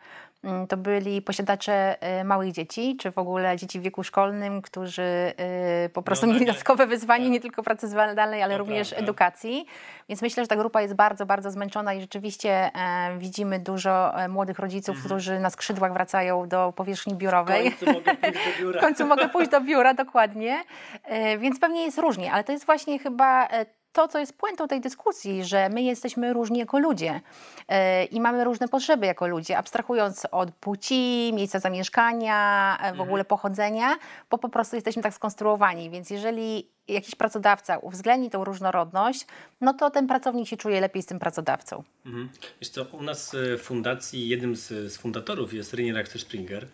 to 0.68 0.76
byli 0.76 1.22
posiadacze 1.22 2.02
e, 2.02 2.24
małych 2.24 2.52
dzieci, 2.52 2.96
czy 3.00 3.10
w 3.12 3.18
ogóle 3.18 3.56
dzieci 3.56 3.80
w 3.80 3.82
wieku 3.82 4.04
szkolnym, 4.04 4.62
którzy 4.62 5.02
e, 5.02 5.88
po 5.88 6.02
prostu 6.02 6.26
No, 6.26 6.32
mieli 6.32 6.46
dodatkowe 6.46 6.86
wyzwanie 6.86 7.30
nie 7.30 7.40
tylko 7.40 7.62
pracy 7.62 7.88
zdalnej, 7.88 8.42
ale 8.42 8.54
To 8.54 8.58
również 8.58 8.88
prawda. 8.88 9.04
edukacji. 9.04 9.66
Więc 10.08 10.22
myślę, 10.22 10.44
że 10.44 10.48
ta 10.48 10.56
grupa 10.56 10.82
jest 10.82 10.94
bardzo, 10.94 11.26
bardzo 11.26 11.50
zmęczona 11.50 11.94
i 11.94 12.00
rzeczywiście 12.00 12.50
e, 12.50 12.70
widzimy 13.18 13.58
dużo 13.58 14.20
e, 14.20 14.28
młodych 14.28 14.58
rodziców, 14.58 15.04
którzy 15.04 15.40
na 15.40 15.50
skrzydłach 15.50 15.92
wracają 15.92 16.48
do 16.48 16.72
powierzchni 16.76 17.14
W 17.14 17.16
biurowej. 17.16 17.72
końcu 17.72 17.86
mogę 17.86 18.08
pójść 18.18 18.44
do 18.56 18.60
biura. 18.60 18.78
W 18.80 18.82
końcu 18.84 19.06
mogę 19.06 19.28
pójść 19.28 19.50
do 19.50 19.60
biura, 19.60 19.94
dokładnie. 19.94 20.64
E, 21.04 21.38
Więc 21.38 21.60
pewnie 21.60 21.84
jest 21.84 21.98
różnie, 21.98 22.32
ale 22.32 22.44
to 22.44 22.52
jest 22.52 22.66
właśnie 22.66 22.98
chyba 22.98 23.48
to, 23.96 24.08
co 24.08 24.18
jest 24.18 24.38
puentą 24.38 24.68
tej 24.68 24.80
dyskusji, 24.80 25.44
że 25.44 25.68
my 25.68 25.82
jesteśmy 25.82 26.32
różni 26.32 26.58
jako 26.58 26.78
ludzie 26.78 27.20
e, 27.68 28.04
i 28.04 28.20
mamy 28.20 28.44
różne 28.44 28.68
potrzeby 28.68 29.06
jako 29.06 29.26
ludzie, 29.26 29.58
abstrahując 29.58 30.26
od 30.30 30.50
płci, 30.50 31.30
miejsca 31.34 31.60
zamieszkania, 31.60 32.78
e, 32.82 32.94
w 32.94 33.00
ogóle 33.00 33.24
pochodzenia, 33.24 33.98
bo 34.30 34.38
po 34.38 34.48
prostu 34.48 34.76
jesteśmy 34.76 35.02
tak 35.02 35.14
skonstruowani. 35.14 35.90
Więc 35.90 36.10
jeżeli 36.10 36.68
jakiś 36.88 37.14
pracodawca 37.14 37.78
uwzględni 37.78 38.30
tą 38.30 38.44
różnorodność, 38.44 39.26
no 39.60 39.74
to 39.74 39.90
ten 39.90 40.06
pracownik 40.06 40.48
się 40.48 40.56
czuje 40.56 40.80
lepiej 40.80 41.02
z 41.02 41.06
tym 41.06 41.18
pracodawcą. 41.18 41.82
Mhm. 42.06 42.28
Wiesz 42.60 42.70
co, 42.70 42.84
u 42.84 43.02
nas 43.02 43.34
e, 43.34 43.56
w 43.56 43.62
fundacji 43.62 44.28
jednym 44.28 44.56
z, 44.56 44.68
z 44.68 44.96
fundatorów 44.96 45.54
jest 45.54 45.74
Reinier 45.74 45.98
Axel 45.98 46.20
Springer. 46.20 46.66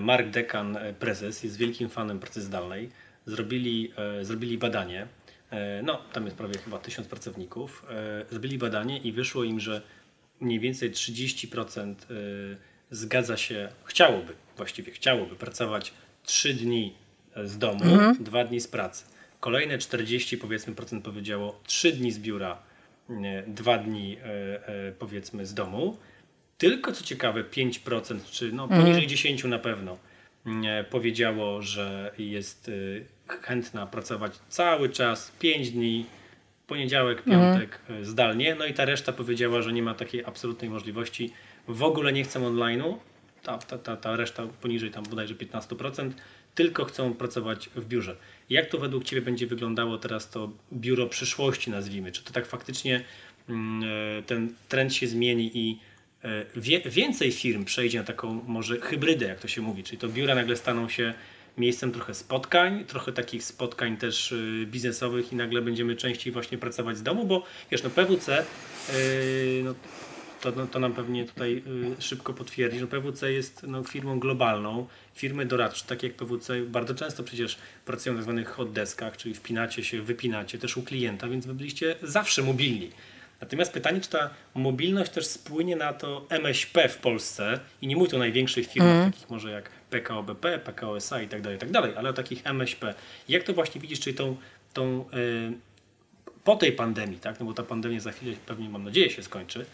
Mark 0.00 0.30
Dekan, 0.30 0.78
prezes, 0.98 1.42
jest 1.42 1.56
wielkim 1.56 1.88
fanem 1.88 2.20
pracy 2.20 2.42
zdalnej. 2.42 2.90
Zrobili, 3.26 3.92
zrobili 4.22 4.58
badanie, 4.58 5.06
no 5.82 6.02
tam 6.12 6.24
jest 6.24 6.36
prawie 6.36 6.58
chyba 6.58 6.78
tysiąc 6.78 7.08
pracowników. 7.08 7.86
E, 7.90 8.24
zrobili 8.30 8.58
badanie 8.58 8.98
i 8.98 9.12
wyszło 9.12 9.44
im, 9.44 9.60
że 9.60 9.82
mniej 10.40 10.60
więcej 10.60 10.90
30% 10.90 11.94
e, 11.94 11.94
zgadza 12.90 13.36
się, 13.36 13.68
chciałoby, 13.84 14.32
właściwie 14.56 14.92
chciałoby 14.92 15.36
pracować 15.36 15.92
3 16.22 16.54
dni 16.54 16.94
z 17.44 17.58
domu, 17.58 17.84
2 18.20 18.44
dni 18.44 18.60
z 18.60 18.68
pracy. 18.68 19.04
Kolejne 19.40 19.78
40 19.78 20.38
powiedzmy 20.38 20.74
procent 20.74 21.04
powiedziało 21.04 21.60
3 21.66 21.92
dni 21.92 22.12
z 22.12 22.18
biura, 22.18 22.62
nie, 23.08 23.44
dwa 23.46 23.78
dni 23.78 24.16
e, 24.16 24.68
e, 24.68 24.92
powiedzmy 24.92 25.46
z 25.46 25.54
domu. 25.54 25.96
Tylko 26.58 26.92
co 26.92 27.04
ciekawe 27.04 27.44
5% 27.44 28.18
czy 28.30 28.52
no 28.52 28.68
poniżej 28.68 29.06
10 29.06 29.44
na 29.44 29.58
pewno 29.58 29.98
powiedziało, 30.90 31.62
że 31.62 32.12
jest 32.18 32.70
e, 33.28 33.34
chętna 33.42 33.86
pracować 33.86 34.32
cały 34.48 34.88
czas, 34.88 35.32
5 35.38 35.70
dni, 35.70 36.06
poniedziałek, 36.66 37.22
piątek 37.22 37.78
e, 37.90 38.04
zdalnie, 38.04 38.54
no 38.54 38.66
i 38.66 38.74
ta 38.74 38.84
reszta 38.84 39.12
powiedziała, 39.12 39.62
że 39.62 39.72
nie 39.72 39.82
ma 39.82 39.94
takiej 39.94 40.24
absolutnej 40.24 40.70
możliwości, 40.70 41.32
w 41.68 41.82
ogóle 41.82 42.12
nie 42.12 42.24
chcą 42.24 42.40
online'u, 42.40 42.94
ta, 43.42 43.58
ta, 43.58 43.78
ta, 43.78 43.96
ta 43.96 44.16
reszta 44.16 44.46
poniżej 44.60 44.90
tam 44.90 45.04
bodajże 45.04 45.34
15%, 45.34 46.10
tylko 46.54 46.84
chcą 46.84 47.14
pracować 47.14 47.70
w 47.76 47.86
biurze. 47.86 48.16
Jak 48.50 48.66
to 48.66 48.78
według 48.78 49.04
Ciebie 49.04 49.22
będzie 49.22 49.46
wyglądało 49.46 49.98
teraz 49.98 50.30
to 50.30 50.50
biuro 50.72 51.06
przyszłości, 51.06 51.70
nazwijmy? 51.70 52.12
Czy 52.12 52.24
to 52.24 52.32
tak 52.32 52.46
faktycznie 52.46 53.04
mm, 53.48 53.82
e, 54.18 54.22
ten 54.22 54.54
trend 54.68 54.94
się 54.94 55.06
zmieni 55.06 55.50
i 55.54 55.72
e, 55.72 55.93
wie, 56.56 56.80
więcej 56.80 57.32
firm 57.32 57.64
przejdzie 57.64 57.98
na 57.98 58.04
taką 58.04 58.42
może 58.46 58.80
hybrydę, 58.80 59.26
jak 59.26 59.40
to 59.40 59.48
się 59.48 59.62
mówi, 59.62 59.82
czyli 59.82 59.98
to 59.98 60.08
biura 60.08 60.34
nagle 60.34 60.56
staną 60.56 60.88
się 60.88 61.14
miejscem 61.58 61.92
trochę 61.92 62.14
spotkań, 62.14 62.84
trochę 62.84 63.12
takich 63.12 63.44
spotkań 63.44 63.96
też 63.96 64.32
y, 64.32 64.66
biznesowych 64.70 65.32
i 65.32 65.36
nagle 65.36 65.62
będziemy 65.62 65.96
częściej 65.96 66.32
właśnie 66.32 66.58
pracować 66.58 66.96
z 66.96 67.02
domu, 67.02 67.24
bo 67.24 67.44
wiesz, 67.70 67.82
no 67.82 67.90
PWC, 67.90 68.44
yy, 68.92 69.62
no, 69.64 69.74
to, 70.40 70.52
no, 70.56 70.66
to 70.66 70.78
nam 70.78 70.92
pewnie 70.92 71.24
tutaj 71.24 71.62
y, 71.98 72.02
szybko 72.02 72.34
potwierdzi, 72.34 72.78
że 72.78 72.86
PWC 72.86 73.32
jest 73.32 73.62
no, 73.62 73.84
firmą 73.84 74.20
globalną. 74.20 74.86
Firmy 75.14 75.46
doradcze, 75.46 75.84
takie 75.86 76.06
jak 76.06 76.16
PWC, 76.16 76.62
bardzo 76.62 76.94
często 76.94 77.22
przecież 77.22 77.58
pracują 77.84 78.14
na 78.14 78.22
zwanych 78.22 78.48
hot 78.48 78.72
deskach, 78.72 79.16
czyli 79.16 79.34
wpinacie 79.34 79.84
się, 79.84 80.02
wypinacie 80.02 80.58
też 80.58 80.76
u 80.76 80.82
klienta, 80.82 81.28
więc 81.28 81.46
wy 81.46 81.54
byliście 81.54 81.96
zawsze 82.02 82.42
mobilni. 82.42 82.90
Natomiast 83.40 83.72
pytanie, 83.72 84.00
czy 84.00 84.10
ta 84.10 84.30
mobilność 84.54 85.10
też 85.10 85.26
spłynie 85.26 85.76
na 85.76 85.92
to 85.92 86.26
MŚP 86.28 86.88
w 86.88 86.98
Polsce? 86.98 87.60
I 87.82 87.86
nie 87.86 87.96
mówię 87.96 88.10
tu 88.10 88.16
o 88.16 88.18
największych 88.18 88.66
firmach, 88.66 89.12
takich 89.12 89.30
może 89.30 89.50
jak 89.50 89.70
PKO 89.90 90.22
BP, 90.22 90.58
PKO 90.58 90.96
SA 90.96 91.22
i 91.22 91.28
tak 91.28 91.42
dalej, 91.42 91.56
i 91.56 91.60
tak 91.60 91.70
dalej, 91.70 91.92
ale 91.96 92.10
o 92.10 92.12
takich 92.12 92.46
MŚP. 92.46 92.94
Jak 93.28 93.42
to 93.42 93.54
właśnie 93.54 93.80
widzisz, 93.80 94.00
czyli 94.00 94.16
tą, 94.16 94.36
tą 94.72 95.04
y, 95.14 95.52
po 96.44 96.56
tej 96.56 96.72
pandemii, 96.72 97.18
tak, 97.18 97.40
no 97.40 97.46
bo 97.46 97.54
ta 97.54 97.62
pandemia 97.62 98.00
za 98.00 98.12
chwilę 98.12 98.36
pewnie 98.46 98.68
mam 98.68 98.84
nadzieję 98.84 99.10
się 99.10 99.22
skończy, 99.22 99.66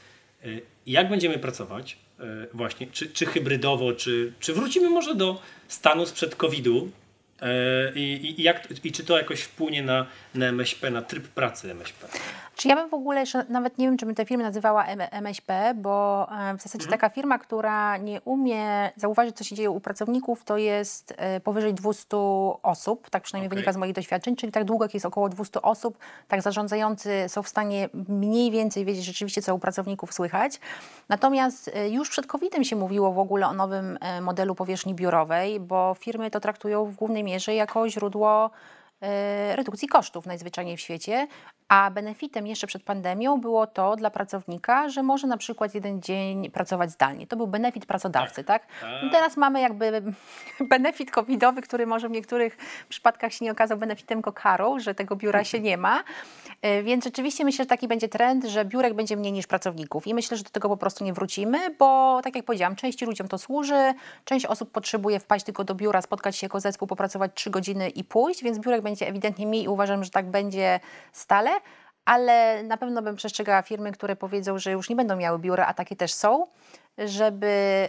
y, 0.45 0.63
jak 0.87 1.09
będziemy 1.09 1.39
pracować 1.39 1.97
y, 2.21 2.25
właśnie, 2.55 2.87
czy, 2.87 3.11
czy 3.11 3.27
hybrydowo, 3.27 3.93
czy, 3.93 4.33
czy 4.41 4.55
wrócimy 4.55 4.91
może 4.91 5.15
do 5.15 5.43
stanu 5.69 6.07
sprzed 6.07 6.37
COVID-u? 6.37 6.91
I, 7.95 8.35
i, 8.39 8.43
jak, 8.43 8.69
i 8.85 8.93
czy 8.93 9.05
to 9.05 9.19
jakoś 9.19 9.41
wpłynie 9.41 9.83
na, 9.83 10.07
na 10.35 10.47
MŚP, 10.47 10.91
na 10.91 11.03
tryb 11.03 11.29
pracy 11.29 11.71
MŚP? 11.71 12.09
Czy 12.61 12.69
ja 12.69 12.77
bym 12.77 12.89
w 12.89 12.95
ogóle 12.95 13.21
jeszcze 13.21 13.45
nawet 13.49 13.79
nie 13.79 13.87
wiem, 13.87 13.97
czy 13.97 14.07
bym 14.07 14.15
tę 14.15 14.25
firmę 14.25 14.45
nazywała 14.45 14.85
MŚP, 15.11 15.75
bo 15.77 16.27
e, 16.33 16.57
w 16.57 16.63
zasadzie 16.63 16.87
taka 16.87 17.09
firma, 17.09 17.39
która 17.39 17.97
nie 17.97 18.21
umie 18.21 18.91
zauważyć, 18.97 19.37
co 19.37 19.45
się 19.45 19.57
dzieje 19.57 19.71
u 19.71 19.81
pracowników, 19.81 20.45
to 20.45 20.59
jest 20.59 21.15
e, 21.17 21.41
powyżej 21.41 21.75
200 21.75 22.17
osób, 22.63 23.11
tak 23.11 23.23
przynajmniej 23.23 23.49
Okej. 23.49 23.57
wynika 23.57 23.73
z 23.73 23.77
moich 23.77 23.93
doświadczeń, 23.93 24.37
czyli 24.37 24.53
tak 24.53 24.65
długo, 24.65 24.85
jak 24.85 24.95
jest 24.95 25.07
około 25.07 25.29
200 25.29 25.63
osób, 25.63 25.99
tak 26.29 26.43
zarządzający 26.43 27.25
są 27.29 27.43
w 27.43 27.49
stanie 27.49 27.89
mniej 28.09 28.51
więcej 28.51 28.85
wiedzieć 28.85 29.05
rzeczywiście, 29.05 29.43
co 29.43 29.55
u 29.55 29.59
pracowników 29.59 30.15
słychać. 30.15 30.61
Natomiast 31.09 31.71
e, 31.75 31.89
już 31.89 32.11
przed 32.11 32.27
COVID-em 32.27 32.65
się 32.65 32.77
mówiło 32.77 33.13
w 33.13 33.19
ogóle 33.19 33.47
o 33.47 33.53
nowym 33.53 33.99
modelu 34.21 34.55
powierzchni 34.55 34.95
biurowej, 34.95 35.61
bo 35.61 35.97
firmy 35.99 36.31
to 36.31 36.41
traktują 36.41 36.85
w 36.85 36.95
głównej 36.95 37.25
mierze 37.25 37.55
jako 37.55 37.89
źródło 37.89 38.51
redukcji 39.55 39.89
kosztów 39.89 40.27
najzwyczajniej 40.27 40.77
w 40.77 40.81
świecie, 40.81 41.27
a 41.69 41.91
benefitem 41.91 42.47
jeszcze 42.47 42.67
przed 42.67 42.83
pandemią 42.83 43.41
było 43.41 43.67
to 43.67 43.97
dla 43.97 44.11
pracownika, 44.11 44.89
że 44.89 45.03
może 45.03 45.27
na 45.27 45.37
przykład 45.37 45.75
jeden 45.75 46.03
dzień 46.03 46.51
pracować 46.51 46.91
zdalnie. 46.91 47.27
To 47.27 47.37
był 47.37 47.47
benefit 47.47 47.87
pracodawcy, 47.87 48.45
tak? 48.45 48.67
tak. 48.81 48.91
No 49.03 49.11
teraz 49.11 49.37
mamy 49.37 49.61
jakby 49.61 50.03
benefit 50.71 51.11
covidowy, 51.11 51.63
który 51.63 51.87
może 51.87 52.09
w 52.09 52.11
niektórych 52.11 52.57
przypadkach 52.89 53.33
się 53.33 53.45
nie 53.45 53.53
okazał 53.53 53.79
benefitem, 53.79 54.19
tylko 54.19 54.33
karą, 54.33 54.79
że 54.79 54.95
tego 54.95 55.17
biura 55.17 55.45
się 55.45 55.61
nie 55.61 55.77
ma. 55.77 56.05
E, 56.63 56.83
Więc 56.83 57.05
rzeczywiście 57.05 57.45
myślę, 57.45 57.65
że 57.65 57.69
taki 57.69 57.89
będzie 57.89 58.09
trend, 58.09 58.45
że 58.45 58.65
biurek 58.65 58.95
będzie 58.95 59.17
mniej 59.17 59.33
niż 59.33 59.47
pracowników 59.47 60.07
i 60.07 60.15
myślę, 60.15 60.37
że 60.37 60.45
do 60.45 60.51
tego 60.51 60.69
po 60.69 60.77
prostu 60.77 61.05
nie 61.05 61.13
wrócimy, 61.13 61.59
bo 61.79 62.21
tak 62.25 62.37
jak 62.37 62.45
powiedziałam, 62.45 62.77
części 62.77 63.05
ludziom 63.05 63.29
to 63.29 63.39
służy, 63.39 63.95
część 64.25 64.47
osób 64.47 64.71
potrzebuje 64.71 65.21
wpaść 65.21 65.45
tylko 65.45 65.65
do 65.65 65.75
biura, 65.75 66.03
spotkać 66.03 66.37
się 66.37 66.45
jako 66.45 66.61
zespół, 66.61 66.89
popracować 66.89 67.31
trzy 67.35 67.51
godziny 67.51 67.89
i 67.89 68.05
pójść, 68.05 68.43
więc 68.43 68.59
biurek 68.59 68.83
będzie 68.83 68.90
ewidentnie 69.09 69.47
mniej 69.47 69.65
i 69.65 69.69
uważam, 69.69 70.05
że 70.05 70.11
tak 70.11 70.31
będzie 70.31 70.81
stale. 71.13 71.51
Ale 72.05 72.63
na 72.63 72.77
pewno 72.77 73.03
bym 73.03 73.17
przestrzegała 73.17 73.63
firmy, 73.63 73.93
które 73.93 74.17
powiedzą, 74.17 74.59
że 74.59 74.73
już 74.73 74.89
nie 74.89 74.97
będą 74.97 75.17
miały 75.17 75.39
biura, 75.39 75.67
a 75.67 75.75
takie 75.75 75.97
też 75.97 76.13
są, 76.13 76.47
żeby 76.99 77.89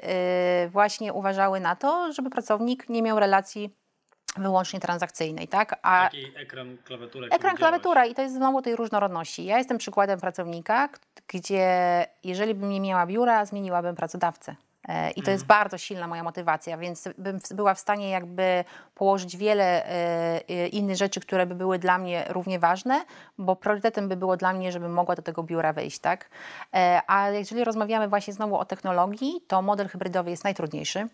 y, 0.65 0.69
właśnie 0.69 1.13
uważały 1.13 1.59
na 1.59 1.75
to, 1.75 2.13
żeby 2.13 2.29
pracownik 2.29 2.89
nie 2.89 3.01
miał 3.01 3.19
relacji 3.19 3.75
wyłącznie 4.37 4.79
transakcyjnej, 4.79 5.47
tak? 5.47 5.79
A 5.81 6.03
Taki 6.03 6.31
ekran, 6.35 6.77
klawiatura. 6.83 7.27
Ekran, 7.27 7.55
klawiatura 7.55 8.05
i 8.05 8.15
to 8.15 8.21
jest 8.21 8.35
znowu 8.35 8.61
tej 8.61 8.75
różnorodności. 8.75 9.45
Ja 9.45 9.57
jestem 9.57 9.77
przykładem 9.77 10.19
pracownika, 10.19 10.89
gdzie 11.27 12.05
jeżeli 12.23 12.53
bym 12.55 12.69
nie 12.69 12.81
miała 12.81 13.05
biura, 13.05 13.45
zmieniłabym 13.45 13.95
pracodawcę. 13.95 14.55
E, 14.87 15.11
I 15.11 15.21
to 15.21 15.31
jest 15.31 15.45
bardzo 15.45 15.77
silna 15.77 16.07
moja 16.07 16.23
motywacja, 16.23 16.77
więc 16.77 17.09
bym 17.17 17.39
była 17.51 17.73
w 17.73 17.79
stanie 17.79 18.09
jakby 18.09 18.63
położyć 18.95 19.37
wiele 19.37 19.85
e, 19.85 19.89
e, 20.49 20.67
innych 20.67 20.95
rzeczy, 20.97 21.19
które 21.19 21.45
by 21.45 21.55
były 21.55 21.79
dla 21.79 21.97
mnie 21.97 22.25
równie 22.29 22.59
ważne, 22.59 23.05
bo 23.37 23.55
priorytetem 23.55 24.09
by 24.09 24.15
było 24.15 24.37
dla 24.37 24.53
mnie, 24.53 24.71
żebym 24.71 24.93
mogła 24.93 25.15
do 25.15 25.21
tego 25.21 25.43
biura 25.43 25.73
wejść, 25.73 25.99
tak? 25.99 26.29
A 27.07 27.29
jeżeli 27.29 27.63
rozmawiamy 27.63 28.07
właśnie 28.07 28.33
znowu 28.33 28.57
o 28.57 28.65
technologii, 28.65 29.41
to 29.47 29.61
model 29.61 29.87
hybrydowy 29.87 30.29
jest 30.29 30.43
najtrudniejszy. 30.43 30.99
e, 30.99 31.07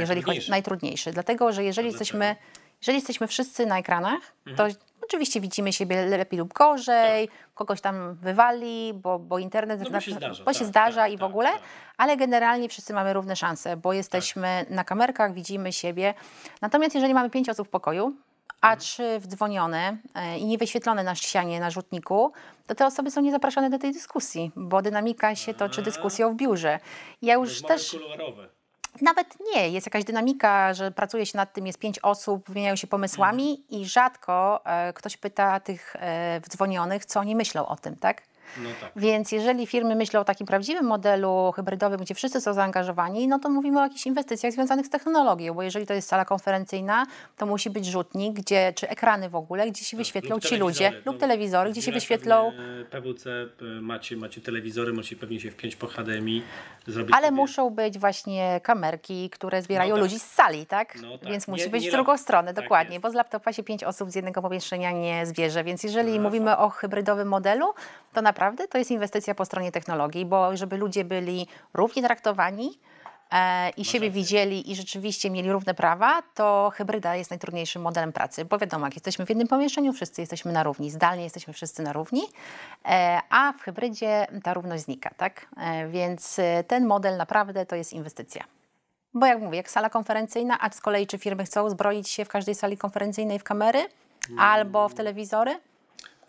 Jeżeli 0.00 0.22
chodzi 0.22 0.38
Najtrudniejszy. 0.38 0.50
najtrudniejszy, 0.50 1.12
dlatego 1.12 1.52
że 1.52 1.64
jeżeli 1.64 1.88
jesteśmy 1.88 2.36
jeżeli 2.80 2.96
jesteśmy 2.98 3.26
wszyscy 3.26 3.66
na 3.66 3.78
ekranach, 3.78 4.20
to 4.56 4.66
oczywiście 5.02 5.40
widzimy 5.40 5.72
siebie 5.72 6.06
lepiej 6.06 6.38
lub 6.38 6.52
gorzej, 6.52 7.28
kogoś 7.54 7.80
tam 7.80 8.14
wywali, 8.14 8.94
bo, 8.94 9.18
bo 9.18 9.38
internet 9.38 9.80
No 9.80 9.90
bo 9.90 10.00
się 10.00 10.12
zdarza, 10.12 10.44
bo 10.44 10.52
się 10.52 10.58
tak, 10.58 10.68
zdarza 10.68 11.02
tak, 11.02 11.12
i 11.12 11.16
w 11.16 11.20
tak, 11.20 11.30
ogóle, 11.30 11.52
tak. 11.52 11.62
ale 11.96 12.16
generalnie 12.16 12.68
wszyscy 12.68 12.92
mamy 12.92 13.12
równe 13.12 13.36
szanse, 13.36 13.76
bo 13.76 13.92
jesteśmy 13.92 14.66
na 14.70 14.84
kamerkach, 14.84 15.34
widzimy 15.34 15.72
siebie. 15.72 16.14
Natomiast 16.62 16.94
jeżeli 16.94 17.14
mamy 17.14 17.30
pięć 17.30 17.48
osób 17.48 17.68
w 17.68 17.70
pokoju, 17.70 18.14
a 18.60 18.76
trzy 18.76 19.18
wdzwonione 19.20 19.96
e, 20.14 20.38
i 20.38 20.46
nie 20.46 20.58
wyświetlone 20.58 21.04
na 21.04 21.14
ścianie, 21.14 21.60
na 21.60 21.70
rzutniku, 21.70 22.32
to 22.66 22.74
te 22.74 22.86
osoby 22.86 23.10
są 23.10 23.20
niezapraszane 23.20 23.70
do 23.70 23.78
tej 23.78 23.92
dyskusji, 23.92 24.52
bo 24.56 24.82
dynamika 24.82 25.34
się 25.34 25.54
toczy 25.54 25.82
dyskusją 25.82 26.32
w 26.32 26.36
biurze. 26.36 26.78
Ja 27.22 27.34
już 27.34 27.48
Rozmowy 27.48 27.74
też... 27.74 27.90
kuluarowe. 27.90 28.59
Nawet 29.00 29.36
nie, 29.54 29.68
jest 29.68 29.86
jakaś 29.86 30.04
dynamika, 30.04 30.74
że 30.74 30.90
pracuje 30.90 31.26
się 31.26 31.36
nad 31.36 31.52
tym, 31.52 31.66
jest 31.66 31.78
pięć 31.78 31.98
osób, 31.98 32.48
wymieniają 32.48 32.76
się 32.76 32.86
pomysłami 32.86 33.64
i 33.70 33.86
rzadko 33.86 34.60
e, 34.64 34.92
ktoś 34.92 35.16
pyta 35.16 35.60
tych 35.60 35.96
e, 35.98 36.40
wdzwonionych, 36.40 37.04
co 37.04 37.20
oni 37.20 37.36
myślą 37.36 37.66
o 37.66 37.76
tym, 37.76 37.96
tak? 37.96 38.22
No 38.58 38.70
tak. 38.80 38.90
Więc 38.96 39.32
jeżeli 39.32 39.66
firmy 39.66 39.94
myślą 39.94 40.20
o 40.20 40.24
takim 40.24 40.46
prawdziwym 40.46 40.84
modelu 40.86 41.52
hybrydowym, 41.56 42.00
gdzie 42.00 42.14
wszyscy 42.14 42.40
są 42.40 42.54
zaangażowani, 42.54 43.28
no 43.28 43.38
to 43.38 43.48
mówimy 43.50 43.80
o 43.80 43.82
jakichś 43.82 44.06
inwestycjach 44.06 44.52
związanych 44.52 44.86
z 44.86 44.90
technologią, 44.90 45.54
bo 45.54 45.62
jeżeli 45.62 45.86
to 45.86 45.94
jest 45.94 46.08
sala 46.08 46.24
konferencyjna, 46.24 47.06
to 47.36 47.46
musi 47.46 47.70
być 47.70 47.86
rzutnik, 47.86 48.32
gdzie, 48.34 48.72
czy 48.72 48.88
ekrany 48.88 49.28
w 49.28 49.34
ogóle, 49.36 49.70
gdzie 49.70 49.84
się 49.84 49.96
wyświetlą 49.96 50.34
Lub 50.34 50.44
ci 50.44 50.56
ludzie, 50.56 50.90
no, 51.06 51.12
lub 51.12 51.20
telewizory, 51.20 51.70
gdzie 51.70 51.82
się 51.82 51.92
wyświetlą 51.92 52.52
PWC, 52.90 53.30
y, 53.30 53.64
macie, 53.80 54.16
macie 54.16 54.40
telewizory, 54.40 54.92
możecie 54.92 55.16
pewnie 55.16 55.40
się 55.40 55.50
wpiąć 55.50 55.76
po 55.76 55.86
HDMI, 55.86 56.42
zrobić 56.86 57.14
Ale 57.16 57.26
sobie- 57.26 57.36
muszą 57.36 57.70
być 57.70 57.98
właśnie 57.98 58.60
kamerki, 58.62 59.30
które 59.30 59.62
zbierają 59.62 59.90
No 59.90 59.94
tak. 59.96 60.02
ludzi 60.02 60.18
z 60.18 60.30
sali, 60.30 60.66
tak? 60.66 60.94
No 61.02 61.18
tak. 61.18 61.30
Więc 61.30 61.48
musi 61.48 61.64
Nie- 61.64 61.70
być 61.70 61.84
nie 61.84 61.90
w 61.90 61.92
drugą 61.92 62.12
lap- 62.12 62.18
stronę, 62.20 62.54
tak 62.54 62.64
dokładnie, 62.64 62.92
jest. 62.94 63.02
bo 63.02 63.10
z 63.10 63.14
laptopa 63.14 63.52
się 63.52 63.62
pięć 63.62 63.84
osób 63.84 64.10
z 64.10 64.14
jednego 64.14 64.42
pomieszczenia 64.42 64.90
nie 64.92 65.26
zbierze. 65.26 65.64
Więc 65.64 65.82
jeżeli 65.82 66.16
No, 66.16 66.22
mówimy 66.22 66.56
o 66.56 66.68
hybrydowym 66.68 67.28
modelu, 67.28 67.66
to 68.12 68.22
naprawdę 68.22 68.39
to 68.70 68.78
jest 68.78 68.90
inwestycja 68.90 69.34
po 69.34 69.44
stronie 69.44 69.72
technologii, 69.72 70.26
bo 70.26 70.56
żeby 70.56 70.76
ludzie 70.76 71.04
byli 71.04 71.46
równie 71.74 72.02
traktowani 72.02 72.78
e, 73.32 73.70
i 73.70 73.84
siebie 73.84 74.10
widzieli 74.10 74.70
i 74.70 74.76
rzeczywiście 74.76 75.30
mieli 75.30 75.52
równe 75.52 75.74
prawa, 75.74 76.22
to 76.34 76.72
hybryda 76.74 77.16
jest 77.16 77.30
najtrudniejszym 77.30 77.82
modelem 77.82 78.12
pracy. 78.12 78.44
Bo 78.44 78.58
wiadomo, 78.58 78.86
jak 78.86 78.94
jesteśmy 78.94 79.26
w 79.26 79.28
jednym 79.28 79.48
pomieszczeniu, 79.48 79.92
wszyscy 79.92 80.20
jesteśmy 80.20 80.52
na 80.52 80.62
równi, 80.62 80.90
zdalnie 80.90 81.24
jesteśmy 81.24 81.52
wszyscy 81.52 81.82
na 81.82 81.92
równi, 81.92 82.22
e, 82.84 83.20
a 83.30 83.52
w 83.52 83.62
hybrydzie 83.62 84.26
ta 84.42 84.54
równość 84.54 84.82
znika, 84.82 85.10
tak? 85.16 85.46
E, 85.56 85.88
Więc 85.88 86.38
e, 86.38 86.64
ten 86.64 86.86
model 86.86 87.16
naprawdę 87.16 87.66
to 87.66 87.76
jest 87.76 87.92
inwestycja. 87.92 88.44
Bo 89.14 89.26
jak 89.26 89.40
mówię, 89.40 89.56
jak 89.56 89.70
sala 89.70 89.90
konferencyjna, 89.90 90.60
a 90.60 90.70
z 90.70 90.80
kolei 90.80 91.06
czy 91.06 91.18
firmy 91.18 91.44
chcą 91.44 91.70
zbroić 91.70 92.08
się 92.08 92.24
w 92.24 92.28
każdej 92.28 92.54
sali 92.54 92.76
konferencyjnej 92.76 93.38
w 93.38 93.44
kamery 93.44 93.88
albo 94.38 94.88
w 94.88 94.94
telewizory? 94.94 95.60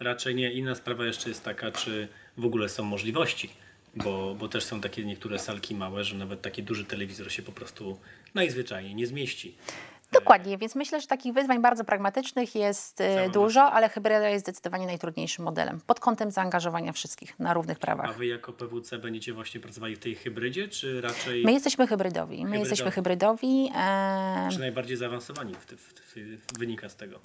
Raczej 0.01 0.35
nie. 0.35 0.51
Inna 0.51 0.75
sprawa 0.75 1.05
jeszcze 1.05 1.29
jest 1.29 1.43
taka, 1.43 1.71
czy 1.71 2.07
w 2.37 2.45
ogóle 2.45 2.69
są 2.69 2.83
możliwości, 2.83 3.49
bo, 3.95 4.35
bo 4.35 4.47
też 4.47 4.63
są 4.63 4.81
takie 4.81 5.05
niektóre 5.05 5.39
salki 5.39 5.75
małe, 5.75 6.03
że 6.03 6.15
nawet 6.15 6.41
taki 6.41 6.63
duży 6.63 6.85
telewizor 6.85 7.31
się 7.31 7.41
po 7.43 7.51
prostu 7.51 7.97
najzwyczajniej 8.33 8.95
nie 8.95 9.07
zmieści. 9.07 9.55
Dokładnie, 10.11 10.57
więc 10.57 10.75
myślę, 10.75 11.01
że 11.01 11.07
takich 11.07 11.33
wyzwań 11.33 11.61
bardzo 11.61 11.83
pragmatycznych 11.83 12.55
jest 12.55 13.01
e, 13.01 13.15
Cała 13.15 13.29
dużo, 13.29 13.71
ale 13.71 13.89
hybryda 13.89 14.29
jest 14.29 14.45
zdecydowanie 14.45 14.85
najtrudniejszym 14.85 15.45
modelem 15.45 15.81
pod 15.87 15.99
kątem 15.99 16.31
zaangażowania 16.31 16.91
wszystkich 16.91 17.39
na 17.39 17.53
równych 17.53 17.77
A 17.77 17.81
prawach. 17.81 18.17
wy 18.17 18.25
jako 18.25 18.53
PWC 18.53 18.97
będziecie 18.99 19.33
właśnie 19.33 19.59
pracowali 19.59 19.95
w 19.95 19.99
tej 19.99 20.15
hybrydzie, 20.15 20.67
czy 20.67 21.01
raczej 21.01 21.43
My 21.45 21.53
jesteśmy 21.53 21.87
hybrydowi. 21.87 22.31
My 22.37 22.37
Hybrydowi. 22.37 22.59
jesteśmy 22.59 22.91
hybrydowi. 22.91 23.71
e, 23.75 24.49
czy 24.51 24.59
najbardziej 24.59 24.97
zaawansowani 24.97 25.53
w, 25.53 25.65
w, 25.65 25.93
w, 26.15 26.59
wynika 26.59 26.89
z 26.89 26.95
tego? 26.95 27.19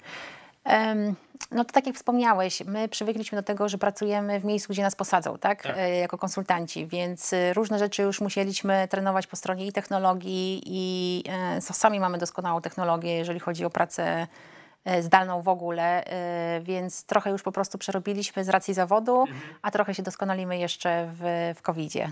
No 1.51 1.65
to 1.65 1.73
tak 1.73 1.87
jak 1.87 1.95
wspomniałeś, 1.95 2.63
my 2.65 2.89
przywykliśmy 2.89 3.35
do 3.37 3.43
tego, 3.43 3.69
że 3.69 3.77
pracujemy 3.77 4.39
w 4.39 4.45
miejscu, 4.45 4.73
gdzie 4.73 4.81
nas 4.83 4.95
posadzą, 4.95 5.37
tak? 5.37 5.63
Tak. 5.63 5.77
E, 5.77 5.97
Jako 5.97 6.17
konsultanci, 6.17 6.87
więc 6.87 7.33
e, 7.33 7.53
różne 7.53 7.79
rzeczy 7.79 8.03
już 8.03 8.21
musieliśmy 8.21 8.87
trenować 8.87 9.27
po 9.27 9.35
stronie 9.35 9.67
i 9.67 9.71
technologii 9.71 10.61
i 10.65 11.23
e, 11.29 11.61
sami 11.61 11.99
mamy 11.99 12.17
doskonałą 12.17 12.61
technologię, 12.61 13.17
jeżeli 13.17 13.39
chodzi 13.39 13.65
o 13.65 13.69
pracę 13.69 14.27
zdalną 15.01 15.41
w 15.41 15.47
ogóle, 15.47 16.03
więc 16.61 17.03
trochę 17.03 17.29
już 17.29 17.43
po 17.43 17.51
prostu 17.51 17.77
przerobiliśmy 17.77 18.43
z 18.43 18.49
racji 18.49 18.73
zawodu, 18.73 19.25
a 19.61 19.71
trochę 19.71 19.93
się 19.93 20.03
doskonalimy 20.03 20.57
jeszcze 20.57 21.09
w, 21.13 21.53
w 21.57 21.61
COVID-zie. 21.61 22.11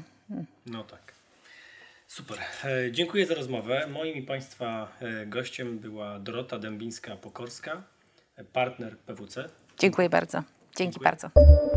No 0.66 0.84
tak. 0.84 1.14
Super. 2.08 2.38
Dziękuję 2.92 3.26
za 3.26 3.34
rozmowę. 3.34 3.88
Moim 3.88 4.16
i 4.16 4.22
Państwa 4.22 4.88
gościem 5.26 5.80
była 5.80 6.20
Dorota 6.20 6.60
Dębińska-Pokorska, 6.60 7.82
partner 8.44 8.98
PWC. 8.98 9.50
Dziękuję 9.80 10.10
bardzo. 10.10 10.44
Dzięki 10.78 11.00
Dziękuję. 11.00 11.04
bardzo. 11.04 11.75